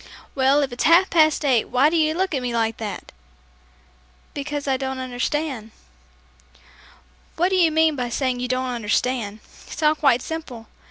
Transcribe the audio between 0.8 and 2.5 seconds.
half past eight why do you look at